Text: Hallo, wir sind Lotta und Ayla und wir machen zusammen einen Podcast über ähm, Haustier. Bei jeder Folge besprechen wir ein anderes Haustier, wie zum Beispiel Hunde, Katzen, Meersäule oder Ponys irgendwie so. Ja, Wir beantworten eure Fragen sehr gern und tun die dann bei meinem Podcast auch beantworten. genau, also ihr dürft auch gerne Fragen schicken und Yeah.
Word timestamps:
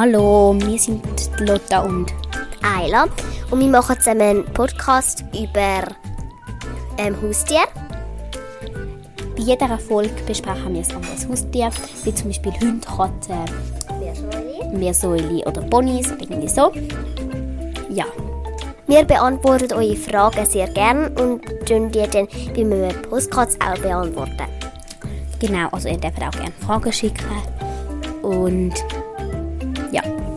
Hallo, 0.00 0.54
wir 0.56 0.78
sind 0.78 1.02
Lotta 1.40 1.80
und 1.80 2.14
Ayla 2.62 3.08
und 3.50 3.58
wir 3.58 3.66
machen 3.66 3.98
zusammen 3.98 4.20
einen 4.20 4.44
Podcast 4.44 5.24
über 5.34 5.88
ähm, 6.98 7.20
Haustier. 7.20 7.62
Bei 9.36 9.42
jeder 9.42 9.76
Folge 9.76 10.22
besprechen 10.24 10.72
wir 10.72 10.84
ein 10.84 10.94
anderes 10.94 11.28
Haustier, 11.28 11.70
wie 12.04 12.14
zum 12.14 12.28
Beispiel 12.28 12.52
Hunde, 12.60 12.86
Katzen, 12.86 13.44
Meersäule 14.72 15.44
oder 15.44 15.62
Ponys 15.62 16.12
irgendwie 16.12 16.48
so. 16.48 16.70
Ja, 17.90 18.04
Wir 18.86 19.04
beantworten 19.04 19.72
eure 19.72 19.96
Fragen 19.96 20.46
sehr 20.46 20.68
gern 20.68 21.08
und 21.16 21.42
tun 21.66 21.90
die 21.90 22.06
dann 22.08 22.28
bei 22.54 22.64
meinem 22.64 23.02
Podcast 23.02 23.58
auch 23.60 23.76
beantworten. 23.80 24.46
genau, 25.40 25.68
also 25.72 25.88
ihr 25.88 25.98
dürft 25.98 26.22
auch 26.22 26.30
gerne 26.30 26.52
Fragen 26.64 26.92
schicken 26.92 27.42
und 28.22 28.74
Yeah. 29.90 30.27